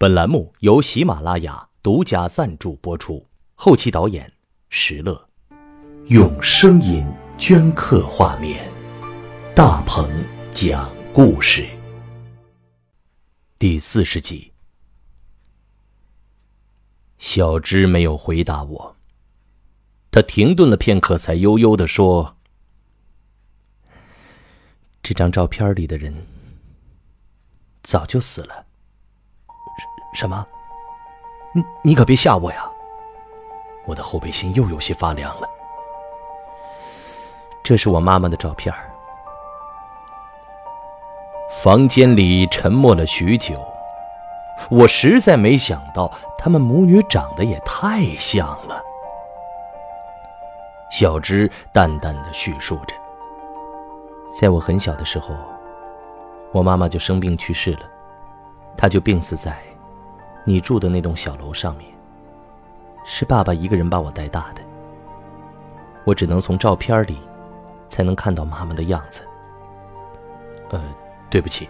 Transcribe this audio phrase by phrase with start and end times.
[0.00, 4.32] 本栏目由喜马拉雅独家赞助播出，后期导演
[4.68, 5.28] 石乐，
[6.06, 7.04] 用声音
[7.36, 8.70] 镌刻画面，
[9.56, 10.08] 大鹏
[10.52, 11.68] 讲故事。
[13.58, 14.52] 第四十集，
[17.18, 18.96] 小芝没有回答我，
[20.12, 22.36] 他停顿了片刻，才悠悠的说
[25.02, 26.24] ：“这张照片里的人
[27.82, 28.66] 早就死了。”
[30.12, 30.46] 什么？
[31.52, 32.70] 你你可别吓我呀！
[33.86, 35.48] 我的后背心又有些发凉了。
[37.62, 38.74] 这是我妈妈的照片。
[41.62, 43.58] 房间里沉默了许久，
[44.70, 48.82] 我实在没想到她们母女长得也太像了。
[50.90, 52.94] 小芝淡淡的叙述着
[54.38, 55.34] ：“在我很小的时候，
[56.52, 57.80] 我妈妈就生病去世了，
[58.76, 59.56] 她就病死在……”
[60.48, 61.86] 你住的那栋小楼上面，
[63.04, 64.62] 是爸爸一个人把我带大的。
[66.06, 67.18] 我只能从照片里，
[67.86, 69.20] 才能看到妈妈的样子。
[70.70, 70.80] 呃，
[71.28, 71.68] 对不起，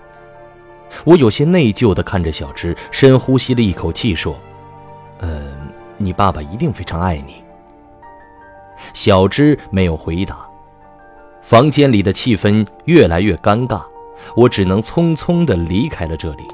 [1.05, 4.39] 我有些内疚的看着小芝，深呼吸了一口气，说
[5.19, 5.53] ：“呃，
[5.97, 7.43] 你爸爸一定非常爱你。”
[8.95, 10.49] 小芝没有回答。
[11.43, 13.83] 房间里的气氛越来越尴尬，
[14.37, 16.47] 我只能匆匆的离开了这里。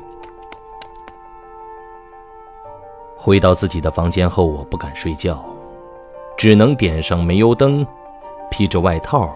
[3.24, 5.42] 回到自己的房间后，我不敢睡觉，
[6.36, 7.86] 只能点上煤油灯，
[8.50, 9.34] 披着外套，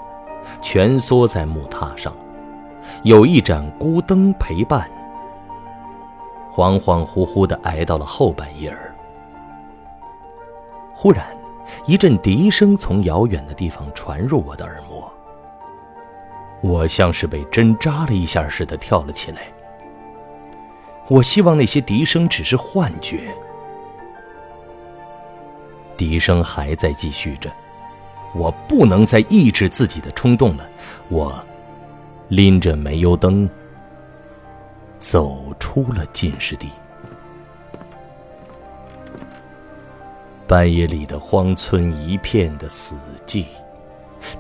[0.60, 2.12] 蜷缩在木榻上，
[3.02, 4.86] 有一盏孤灯陪伴。
[6.52, 8.94] 恍恍惚惚的挨到了后半夜儿，
[10.92, 11.26] 忽然，
[11.86, 15.10] 一阵笛声从遥远的地方传入我的耳膜，
[16.60, 19.44] 我像是被针扎了一下似的跳了起来。
[21.08, 23.34] 我希望那些笛声只是幻觉。
[25.98, 27.52] 笛声还在继续着，
[28.34, 30.66] 我不能再抑制自己的冲动了。
[31.08, 31.38] 我
[32.28, 33.50] 拎着煤油灯
[34.98, 36.70] 走出了禁士地。
[40.46, 42.94] 半夜里的荒村一片的死
[43.26, 43.44] 寂，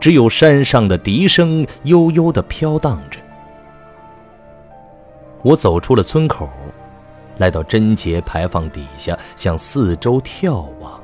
[0.00, 3.18] 只有山上的笛声悠悠的飘荡着。
[5.42, 6.48] 我走出了村口，
[7.36, 10.97] 来到贞节牌坊底下，向四周眺望。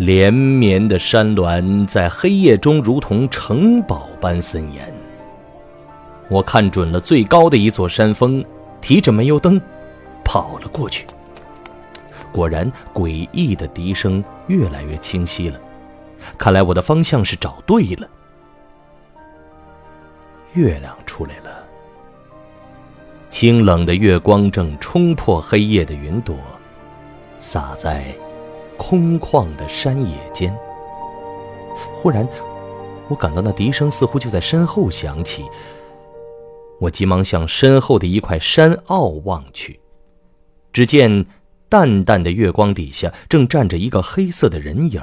[0.00, 4.90] 连绵的山峦在黑夜中如同城堡般森严。
[6.30, 8.42] 我看准了最高的一座山峰，
[8.80, 9.60] 提着煤油灯
[10.24, 11.04] 跑了过去。
[12.32, 15.60] 果然，诡异的笛声越来越清晰了。
[16.38, 18.08] 看来我的方向是找对了。
[20.54, 21.62] 月亮出来了，
[23.28, 26.34] 清冷的月光正冲破黑夜的云朵，
[27.38, 28.06] 洒在。
[28.80, 30.58] 空旷的山野间，
[32.00, 32.26] 忽然，
[33.08, 35.44] 我感到那笛声似乎就在身后响起。
[36.80, 39.78] 我急忙向身后的一块山坳望去，
[40.72, 41.26] 只见
[41.68, 45.02] 淡淡的月光底下正站着一个黑色的人影，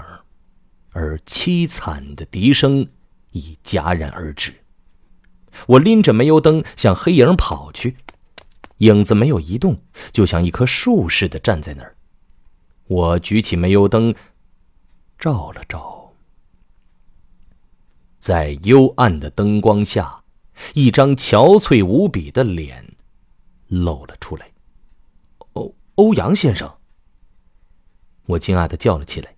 [0.92, 2.88] 而凄惨的笛声
[3.32, 4.52] 已戛然而止。
[5.68, 7.96] 我拎着煤油灯向黑影跑去，
[8.80, 9.80] 影子没有移动，
[10.12, 11.94] 就像一棵树似的站在那儿。
[12.88, 14.16] 我举起煤油灯，
[15.20, 16.14] 照了照，
[18.20, 20.24] 在幽暗的灯光下，
[20.74, 22.96] 一张憔悴无比的脸
[23.68, 24.52] 露了出来。
[25.53, 26.78] 欧欧阳先生，
[28.25, 29.36] 我惊讶的叫了起来。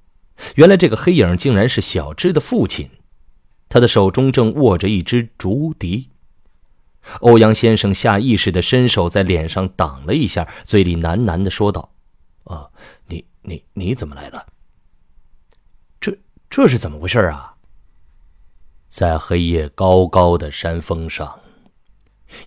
[0.56, 2.90] 原来这个黑影竟然是小芝的父亲，
[3.68, 6.10] 他的手中正握着一支竹笛。
[7.22, 11.92] 欧阳先生下意识的伸手在脸上挡了一下，嘴里喃喃的说道
[12.46, 12.70] ：“啊，
[13.42, 14.46] 你。”你怎么来了？
[16.00, 16.18] 这
[16.50, 17.56] 这是怎么回事啊？
[18.88, 21.40] 在黑夜高高的山峰上，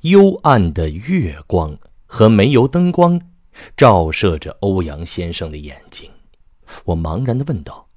[0.00, 3.20] 幽暗的月光和煤油灯光
[3.76, 6.10] 照射着欧阳先生的眼睛。
[6.84, 7.88] 我茫然的问道：“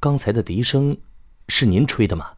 [0.00, 0.96] 刚才的笛声
[1.48, 2.36] 是您吹的吗？”“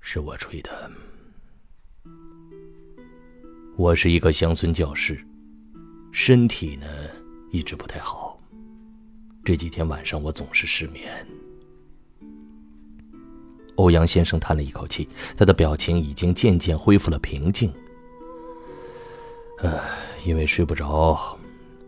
[0.00, 0.90] 是我吹的。
[3.76, 5.22] 我是一个乡村教师。”
[6.18, 6.86] 身体呢，
[7.50, 8.40] 一直不太好。
[9.44, 11.14] 这几天晚上我总是失眠。
[13.74, 17.70] 欧阳先生叹了一口气，他的表情已经渐渐恢复了平静。
[19.58, 19.78] 唉，
[20.24, 21.38] 因为睡不着，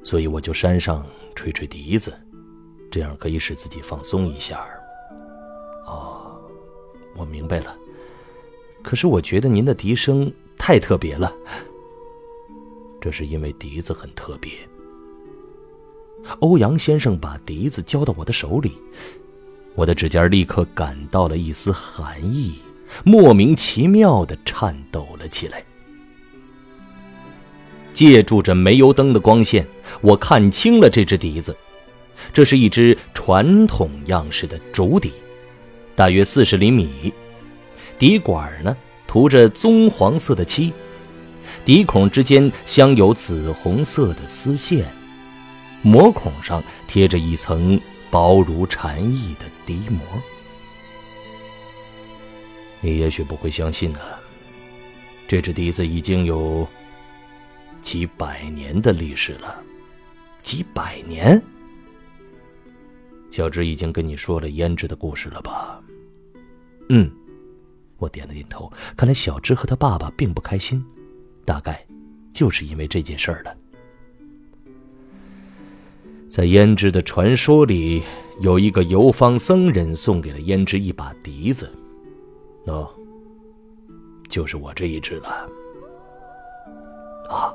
[0.05, 2.13] 所以我就山上吹吹笛子，
[2.91, 4.63] 这样可以使自己放松一下。
[5.87, 6.39] 哦，
[7.17, 7.75] 我明白了。
[8.83, 11.35] 可是我觉得您的笛声太特别了，
[13.01, 14.53] 这是因为笛子很特别。
[16.41, 18.73] 欧阳先生把笛子交到我的手里，
[19.75, 22.59] 我的指尖立刻感到了一丝寒意，
[23.05, 25.65] 莫名其妙的颤抖了起来。
[27.93, 29.67] 借助着煤油灯的光线，
[30.01, 31.57] 我看清了这只笛子，
[32.33, 35.13] 这是一只传统样式的竹笛，
[35.97, 37.13] 大约四十厘米，
[37.99, 40.73] 笛管呢涂着棕黄色的漆，
[41.69, 44.91] 笛孔之间镶有紫红色的丝线。
[45.83, 47.79] 膜孔上贴着一层
[48.11, 50.01] 薄如蝉翼的笛膜。
[52.81, 54.01] 你也许不会相信呢，
[55.29, 56.67] 这只笛子已经有
[57.83, 59.63] 几百年的历史了。
[60.43, 61.39] 几百年？
[63.31, 65.79] 小芝已经跟你说了胭脂的故事了吧？
[66.89, 67.13] 嗯，
[67.99, 68.73] 我点了点头。
[68.97, 70.83] 看来小芝和他爸爸并不开心，
[71.49, 71.83] 大概
[72.31, 73.57] 就是因为这件事儿了。
[76.29, 78.03] 在胭脂的传说里，
[78.43, 81.73] 有一个游方僧人送给了胭脂一把笛子，
[82.67, 82.87] 喏，
[84.29, 85.49] 就是我这一只了。
[87.31, 87.55] 啊！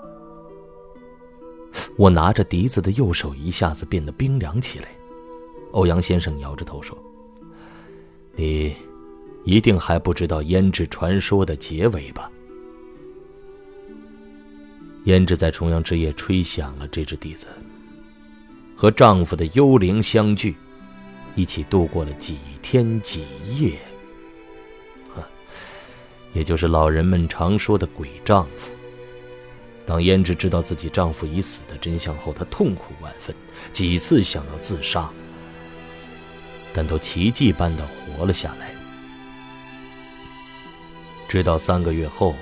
[1.95, 4.87] 我拿着笛子的右手一下子变得冰凉起来。
[5.71, 6.97] 欧阳先生摇着头说
[8.35, 8.75] ：“你
[9.43, 12.31] 一定还不知道胭脂传说的结尾吧？”
[15.05, 17.47] 胭脂在重阳之夜吹响了这只笛子。
[18.75, 20.55] 和丈夫的幽灵相聚，
[21.35, 23.25] 一起度过了几天几
[23.57, 23.77] 夜。
[26.33, 28.71] 也就是老人们常说的“鬼丈夫”。
[29.85, 33.35] 当胭脂知道自己丈夫已死的真相后，她痛苦万分，
[33.71, 35.07] 几次想要自杀，
[36.73, 38.73] 但都奇迹般的活了下来。
[41.29, 42.33] 直到三个月后，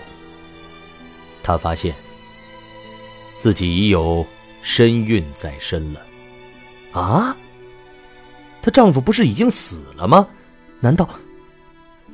[1.44, 1.94] 她发现
[3.42, 4.24] 自己已有
[4.62, 6.02] 身孕在身了。
[6.92, 7.36] 啊！
[8.62, 10.28] 她丈夫不是已经死了吗？
[10.80, 11.10] 难道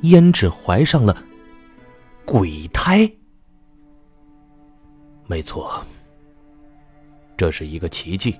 [0.04, 1.22] 胭脂怀上了
[2.24, 3.12] 鬼胎？
[5.26, 5.86] 没错，
[7.36, 8.34] 这是一个奇迹。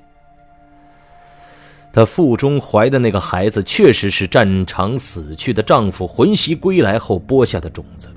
[1.92, 8.08] 她腹中怀的那个孩子，确实是战场死去的丈夫魂兮归来后播下的种子。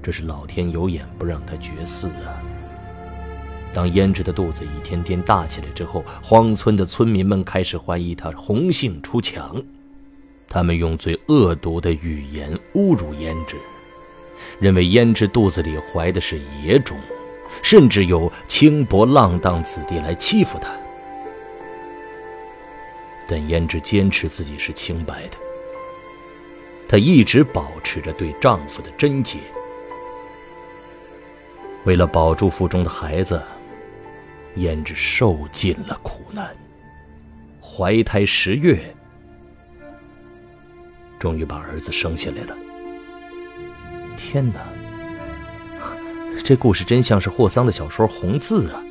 [0.00, 2.40] 这是老天有眼，不让她绝嗣啊！
[3.78, 9.54] 当胭脂的肚子一天天大起来之后，荒村的村民们开始怀疑她红杏出墙，
[10.48, 13.54] 他们用最恶毒的语言侮辱胭脂，
[14.58, 16.98] 认为胭脂肚子里怀的是野种，
[17.62, 20.68] 甚至有轻薄浪荡子弟来欺负她。
[23.28, 25.36] 但胭脂坚持自己是清白的，
[26.88, 29.38] 她一直保持着对丈夫的贞洁，
[31.84, 33.40] 为了保住腹中的孩子。
[34.58, 36.54] 胭脂受尽了苦难，
[37.60, 38.78] 怀胎十月，
[41.18, 42.56] 终于把儿子生下来了。
[44.16, 44.60] 天哪，
[46.44, 48.82] 这故事真像是霍桑的小说《红字》啊！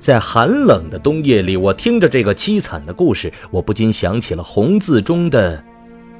[0.00, 5.62] 在寒冷的冬夜里，我听着这个凄惨的故事，我不禁想起了《红字》中的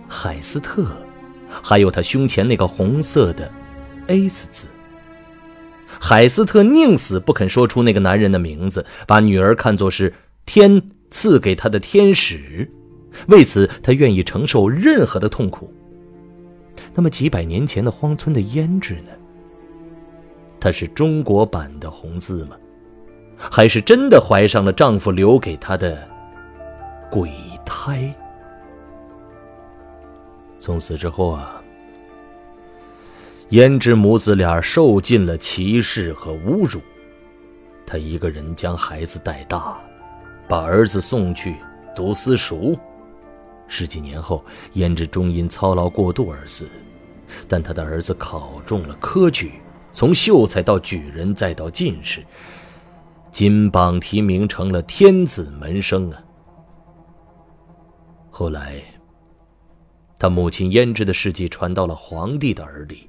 [0.08, 0.86] 海斯特，
[1.48, 3.50] 还有他胸前那个红色的
[4.08, 4.66] S 字。
[6.00, 10.12] 海斯特宁死不肯说出那个男人的名字，把女儿看作是
[10.44, 12.70] 天赐给他的天使，
[13.28, 15.72] 为此他愿意承受任何的痛苦。
[16.94, 19.10] 那么几百年前的荒村的胭脂呢？
[20.60, 22.56] 她是中国版的红字吗？
[23.36, 26.06] 还是真的怀上了丈夫留给她的
[27.10, 27.30] 鬼
[27.64, 28.14] 胎？
[30.58, 31.55] 从此之后啊。
[33.50, 36.80] 胭脂母子俩受尽了歧视和侮辱，
[37.86, 39.80] 她一个人将孩子带大，
[40.48, 41.54] 把儿子送去
[41.94, 42.76] 读私塾。
[43.68, 46.68] 十几年后，胭脂终因操劳过度而死，
[47.46, 49.52] 但她的儿子考中了科举，
[49.92, 52.26] 从秀才到举人，再到进士，
[53.30, 56.20] 金榜题名，成了天子门生啊。
[58.28, 58.82] 后来，
[60.18, 63.08] 他母亲胭脂的事迹传到了皇帝的耳里。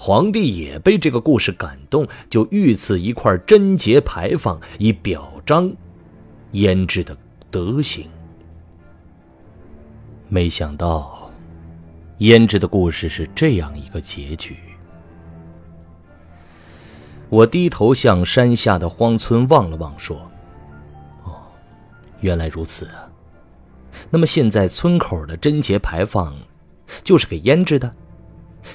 [0.00, 5.68] 皇帝也被这个故事感动，就御赐一块贞节牌坊，以表彰
[6.52, 7.16] 胭脂的
[7.50, 8.08] 德行。
[10.28, 11.28] 没想到，
[12.20, 14.56] 胭脂的故事是这样一个结局。
[17.28, 20.30] 我低头向山下的荒村望了望，说
[21.26, 21.42] ：“哦，
[22.20, 23.10] 原来如此啊。
[24.10, 26.36] 那么现在村口的贞节牌坊，
[27.02, 27.92] 就是给胭脂的，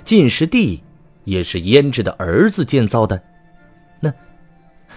[0.03, 0.83] 进士第。”
[1.23, 3.21] 也是胭脂的儿子建造的。
[3.99, 4.13] 那，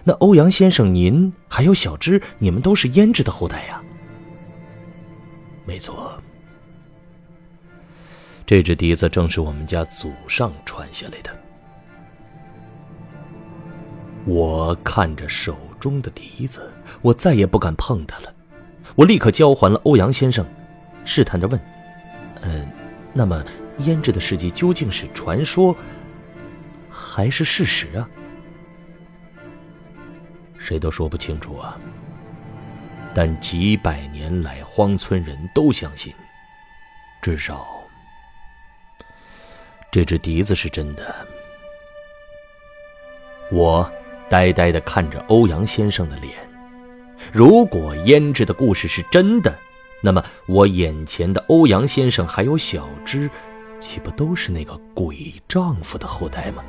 [0.04, 3.82] 那欧阳先生，您还有小芝，你们都是胭脂的后代呀？
[5.64, 6.12] 没错，
[8.44, 11.30] 这只笛子正是我们家祖上传下来的。
[14.24, 16.70] 我看着手中的笛子，
[17.02, 18.32] 我再也不敢碰它了。
[18.94, 20.46] 我立刻交还了欧阳先生，
[21.04, 21.60] 试探着问
[22.42, 22.66] ：“嗯，
[23.12, 23.44] 那么
[23.80, 25.76] 胭脂的事迹究竟是传说，
[27.16, 28.06] 还是事实啊？”
[30.60, 31.78] 谁都说不清楚啊。
[33.14, 36.12] 但几百年来，荒村人都相信，
[37.22, 37.82] 至少
[39.90, 41.26] 这只笛子是真的。
[43.50, 43.90] 我。
[44.28, 46.34] 呆呆的看着欧阳先生的脸，
[47.32, 49.56] 如果胭脂的故事是真的，
[50.02, 53.30] 那么我眼前的欧阳先生还有小芝，
[53.78, 56.64] 岂不都是那个鬼丈夫的后代吗？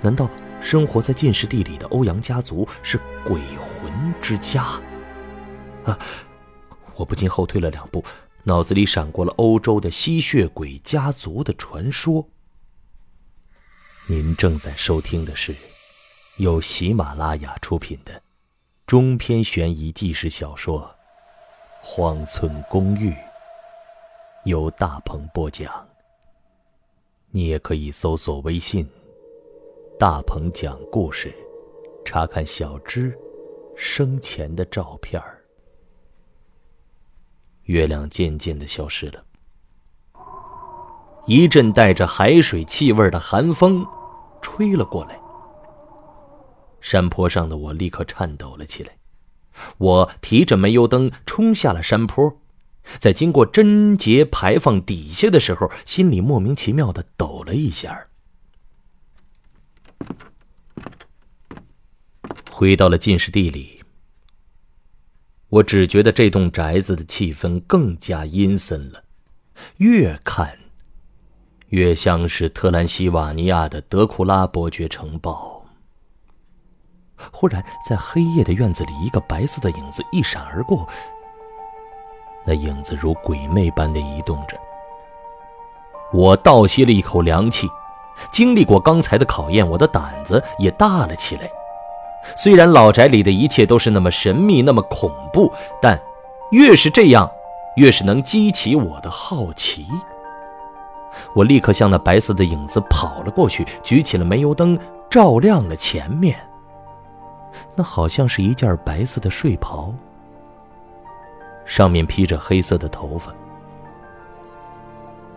[0.00, 0.28] 难道
[0.60, 4.62] 生活在进士地里的欧阳家族是鬼魂之家？
[5.84, 5.98] 啊！
[6.94, 8.04] 我不禁后退了两步，
[8.44, 12.28] 脑子里闪过了欧洲的吸血鬼家族的传说。
[14.06, 15.54] 您正在收听的是。
[16.38, 18.20] 由喜马拉雅出品的
[18.88, 20.82] 中篇悬疑纪实小说
[21.80, 23.10] 《荒村公寓》，
[24.44, 25.86] 由大鹏播讲。
[27.30, 28.84] 你也可以搜索微信
[29.96, 31.32] “大鹏讲故事”，
[32.04, 33.16] 查看小芝
[33.76, 35.40] 生前的照片儿
[37.64, 39.24] 月亮渐渐的消失了，
[41.26, 43.86] 一阵带着海水气味的寒风
[44.42, 45.18] 吹了过来。
[46.80, 48.98] 山坡上的我立刻颤抖了起来，
[49.78, 52.36] 我提着煤油灯冲下了山坡，
[52.98, 58.08] 在经过贞节牌坊底下的时候，心里莫名其妙的抖了一下。
[62.56, 63.82] 回到了进士地里，
[65.48, 69.02] 我只觉得这栋宅子的气氛更加阴森了，
[69.78, 70.56] 越看
[71.70, 75.66] 越像是特兰西瓦尼亚的德库拉伯爵城堡。
[77.32, 80.88] 忽然，在黑夜的院子里，一个白色的影子一闪而过。
[82.46, 84.56] 那影子如鬼魅般的移动着。
[86.12, 87.68] 我倒吸了一口凉气。
[88.30, 91.50] 经历过刚才的考验，我的胆子也大了起来。
[92.36, 96.00] 虽然老宅里的一切都是那么神秘、那么恐怖，但
[96.50, 97.30] 越是这样，
[97.76, 99.86] 越是能激起我的好奇。
[101.32, 104.78] 我立刻向那白色的影子跑了过去，举起了煤油灯，
[105.08, 106.36] 照亮了前面。
[107.76, 109.94] 那好像是一件白色的睡袍，
[111.64, 113.32] 上面披着黑色的头发。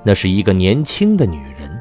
[0.04, 1.80] 那是一个年轻的女人，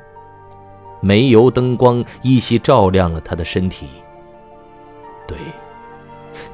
[1.00, 3.88] 煤油灯光依稀照亮了她的身体。
[5.26, 5.36] 对，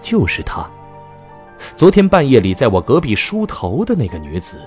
[0.00, 0.68] 就是她，
[1.76, 4.60] 昨天半夜里在我隔壁梳头的那个女子。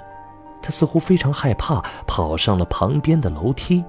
[0.62, 3.84] 她似乎非常害怕，跑上了旁边的楼梯。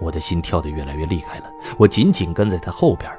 [0.00, 1.44] 我的心跳得越来越厉害了，
[1.78, 3.10] 我紧紧跟在她后边，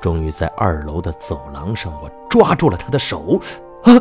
[0.00, 3.40] 终于在二楼的走廊上，我抓住了她的手，
[3.84, 3.92] 啊！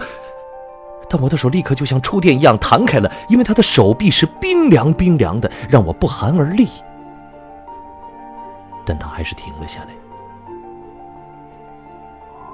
[1.09, 6.67] 但我的手立刻就像触电一样弹开了，因为他的手臂是冰凉冰凉的，让我不寒而栗。
[8.89, 9.89] 但他还是停了下来。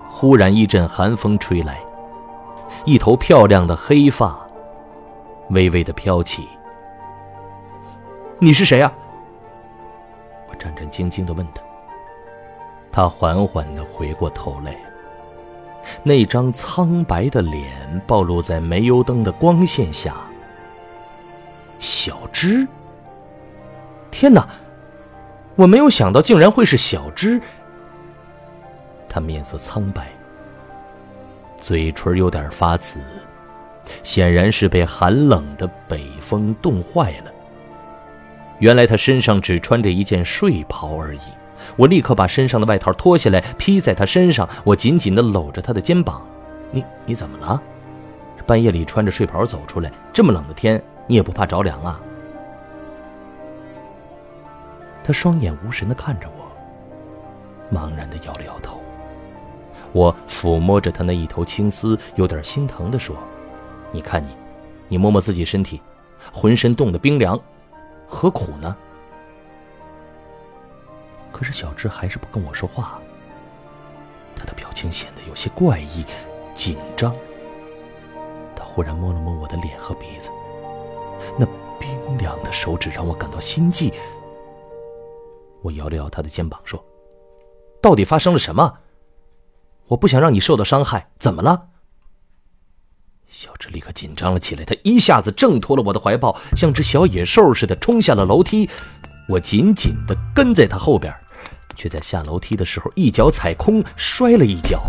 [0.10, 1.80] 忽然一阵寒风吹来，
[2.84, 4.38] 一头漂亮的黑发
[5.52, 6.46] 微微的飘起。
[8.38, 8.92] 你是谁呀？
[10.50, 11.62] 我战战兢兢的问他，
[12.92, 14.76] 他缓缓的回过头来，
[16.04, 20.16] 那张苍白的脸暴露在煤油灯的光线下。
[21.80, 22.68] 小芝，
[24.12, 24.46] 天哪！
[25.56, 27.40] 我没有想到竟然会是小芝。
[29.08, 30.12] 他面色苍白，
[31.58, 33.00] 嘴唇有点发紫，
[34.04, 37.32] 显然是被寒冷的北风冻坏了。
[38.60, 41.20] 原来他身上只穿着一件睡袍而已。
[41.78, 46.22] 我立刻把身上的外套脱下来披在他身上，我紧紧地搂着他的肩膀。
[46.72, 47.62] 你你怎么了？
[48.46, 52.00] 半夜里穿着睡袍走出来，这么冷的天，你也不怕着凉啊？
[55.06, 56.52] 他双眼无神地看着我，
[57.72, 58.82] 茫然地摇了摇头。
[59.92, 63.16] 我抚摸着他那一头青丝，有点心疼地说
[63.94, 64.30] ：“你看你，
[64.88, 65.80] 你摸摸自己身体，
[66.34, 67.40] 浑身冻得冰凉。”
[68.10, 68.76] 何苦呢？
[71.32, 73.00] 可是小智还是不跟我说话。
[74.36, 76.04] 他的表情显得有些怪异、
[76.56, 77.16] 紧张。
[78.56, 80.32] 他忽然摸了摸我的脸和鼻子，
[81.38, 81.46] 那
[81.80, 83.94] 冰凉的手指让我感到心悸。
[85.66, 86.84] 我摇了摇他的肩膀，说
[87.82, 88.72] ：“到底发生了什么？
[89.88, 91.70] 我不想让你受到伤害，怎么了？”
[93.28, 98.70] 小智立刻紧张了起来，他一下子挣脱了我的怀抱，像只小野兽似的冲下了楼梯。
[99.28, 101.12] 我紧紧地跟在他后边，
[101.76, 104.80] 却在下楼梯的时候一脚踩空，摔了一跤。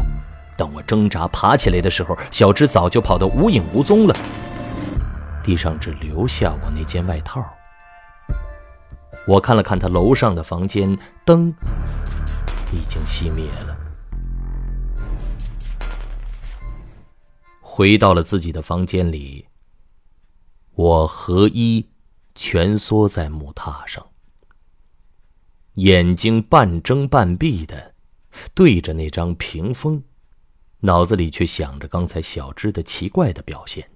[0.59, 4.14] 当我挣扎爬起来的时候，小智早就跑得无影无踪了，
[5.42, 7.42] 地上只留下我那件外套。
[9.26, 11.52] 我看了看他楼上的房间，灯
[12.73, 13.76] 已经熄灭了。
[17.61, 19.47] 回到了自己的房间里，
[20.75, 21.90] 我和衣
[22.37, 24.06] 蜷缩在木榻上。
[25.75, 27.95] 眼睛半睁半闭的
[28.54, 30.04] 对着那张屏风，
[30.80, 33.90] 脑子里却想着刚才小芝的奇怪的表现。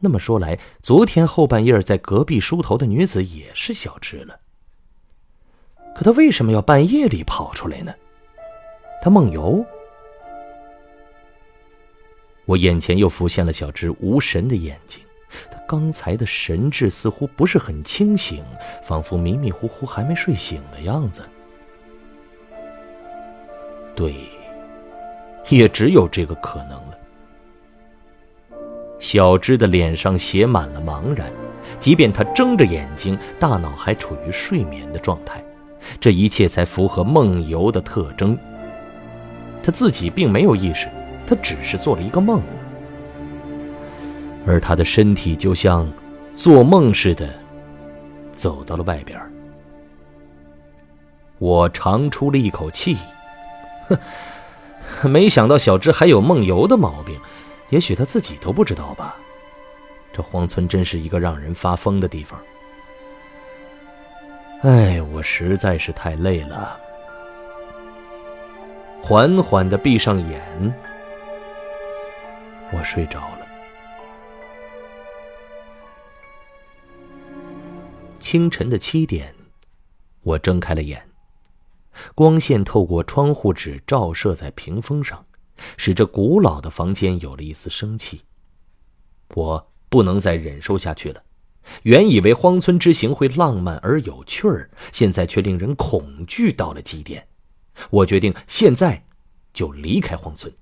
[0.00, 4.40] 那么说来，昨天后半夜在隔壁梳头的女子也是小芝了。
[5.94, 7.94] 可他为什么要半夜里跑出来呢？
[9.00, 9.64] 他梦游？
[12.46, 15.00] 我眼前又浮现了小芝无神的眼睛。
[15.50, 18.44] 他刚才的神智似乎不是很清醒，
[18.84, 21.22] 仿佛迷迷糊糊还没睡醒的样子。
[23.96, 24.14] 对，
[25.48, 26.98] 也只有这个可能了。
[29.00, 31.30] 小芝的脸上写满了茫然，
[31.78, 35.43] 即便他睁着眼睛，大脑还处于睡眠的状态，
[36.04, 38.36] 这一切才符合梦游的特征。
[39.62, 40.86] 他自己并没有意识，
[41.26, 42.42] 他只是做了一个梦。
[44.46, 45.90] 而他的身体就像
[46.36, 47.32] 做梦似的
[48.36, 49.18] 走到了外边。
[51.38, 52.98] 我长出了一口气，
[53.88, 57.18] 哼，没想到小芝还有梦游的毛病，
[57.70, 59.16] 也许他自己都不知道吧。
[60.12, 62.38] 这荒村真是一个让人发疯的地方。
[64.64, 66.80] 哎，我实在是太累了，
[69.02, 70.74] 缓缓的闭上眼，
[72.72, 73.46] 我睡着了。
[78.18, 79.34] 清晨的七点，
[80.22, 81.10] 我睁开了眼，
[82.14, 85.22] 光线透过窗户纸照射在屏风上，
[85.76, 88.22] 使这古老的房间有了一丝生气。
[89.34, 91.22] 我不能再忍受下去了。
[91.82, 97.26] 原以为荒村之行会浪漫而有趣儿，现在却令人恐惧到了极点。
[97.90, 99.04] 我决定现在
[99.52, 100.52] 就离开荒村。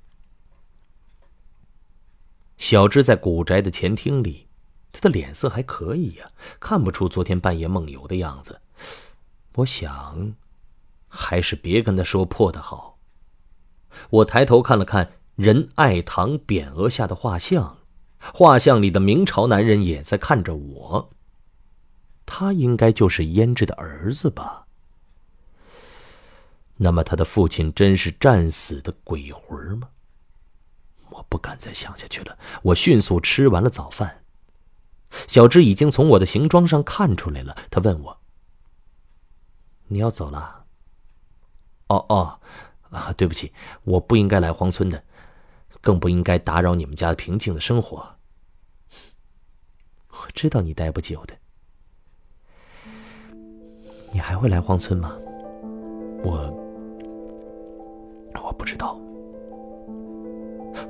[2.57, 4.49] 小芝在古宅的前厅里。
[4.95, 8.61] 他的脸色还可以呀，看不出昨天半夜梦游的样子。
[9.55, 10.35] 我想，
[11.09, 12.99] 还是别跟他说破的好。
[14.11, 17.79] 我抬头看了看仁爱堂匾额下的画像，
[18.33, 21.11] 画像里的明朝男人也在看着我。
[22.25, 24.67] 他应该就是胭脂的儿子吧？
[26.77, 29.89] 那么他的父亲真是战死的鬼魂吗？
[31.11, 32.39] 我不敢再想下去了。
[32.63, 34.23] 我迅速吃完了早饭。
[35.29, 38.19] 小芝已经从我的行装上看出来了，他问我
[39.89, 40.65] ：“你要走了
[41.89, 42.41] ？”“哦哦，
[42.89, 43.53] 啊，对不起，
[43.85, 45.05] 我不应该来荒村的，
[45.83, 48.09] 更不应该打扰你们家平静的生活。
[50.13, 51.35] ”“我知道你待不久的，
[54.13, 55.17] 你还会来荒村吗
[56.23, 56.55] ？”“我，
[58.45, 58.99] 我不知道。”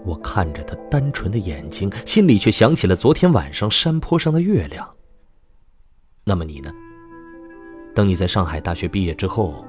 [0.04, 4.88] 我看着他单纯的眼睛，心里却想起了昨天晚上山坡上的月亮。
[6.24, 6.72] 那么你呢？
[7.94, 9.64] 等你在上海大学毕业之后，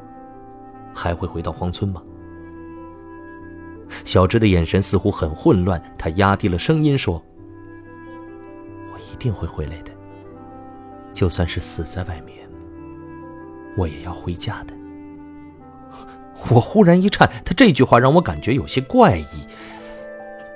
[0.94, 2.02] 还会回到荒村吗？
[4.06, 7.24] 小芝的眼神似乎很混乱，她压低了声音说
[9.14, 9.92] ：“一定会回来的，
[11.14, 12.40] 就算是死在外面，
[13.78, 14.74] 我也要回家的。
[16.50, 19.48] ”我忽然一颤，他这句话让我感觉有些怪异。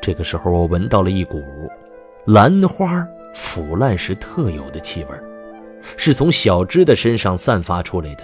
[0.02, 1.44] 这个时候，我闻到了一股
[2.26, 5.10] 兰花腐烂时特有的气味，
[5.96, 8.24] 是从小芝的身上散发出来的。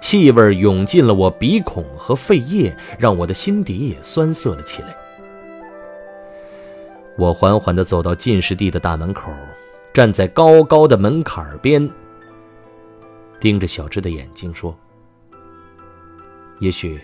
[0.00, 4.94] 气味涌进了我鼻孔和肺叶，让我的心底也酸涩了起来。
[7.16, 9.30] 我缓缓地走到进士第的大门口，
[9.92, 11.88] 站在高高的门槛边，
[13.38, 14.74] 盯着小芝的眼睛说
[16.58, 17.00] ：“也许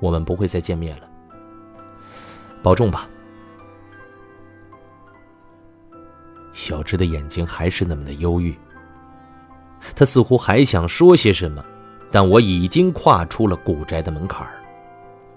[0.00, 1.08] 我们不会再见面了。”
[2.62, 3.08] 保重吧。
[6.52, 8.54] 小芝的眼睛还是那么的忧郁，
[9.96, 11.64] 他似乎还想说些什么，
[12.10, 14.46] 但我已经跨出了古宅的门槛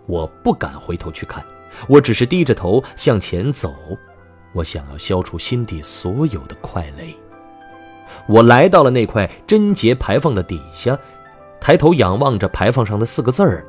[0.07, 1.43] 我不敢回头去看，
[1.87, 3.75] 我只是低着头向前走，
[4.53, 7.15] 我想要消除心底所有的快累。
[8.27, 10.97] 我来到了那块贞节牌坊的底下，
[11.59, 13.65] 抬头仰望着牌坊上的四个字儿：“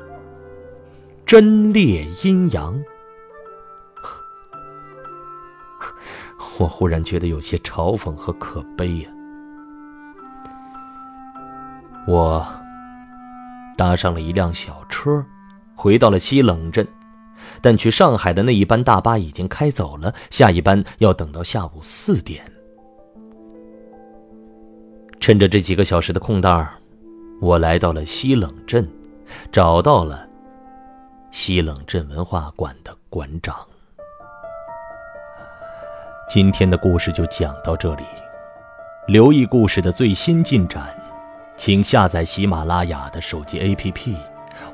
[1.25, 2.79] 贞烈阴阳。
[6.59, 9.09] ”我忽然觉得有些嘲讽和可悲呀。
[12.07, 12.47] 我
[13.75, 15.25] 搭上了一辆小车，
[15.75, 16.87] 回到了西冷镇，
[17.61, 22.43] 但去上海的那一班大巴已经开走了，下一班要等到下午四点。
[25.19, 26.67] 趁着这几个小时的空档，
[27.41, 28.87] 我来到了西冷镇，
[29.51, 30.27] 找到了
[31.31, 33.55] 西冷镇文化馆的馆长。
[36.29, 38.03] 今天的故事就讲到这里。
[39.07, 40.93] 留意故事的最新进展，
[41.55, 44.13] 请下载喜马拉雅的手机 APP，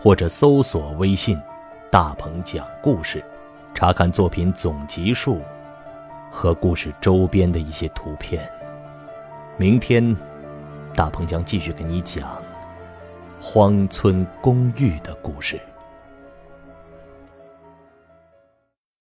[0.01, 1.39] 或者搜索微信
[1.93, 3.23] “大鹏讲故事”，
[3.75, 5.43] 查看作品总集数
[6.32, 8.49] 和故事周边的一些图片。
[9.58, 10.03] 明天，
[10.95, 12.41] 大鹏将继续给你讲
[13.39, 15.62] 荒村公寓的故事。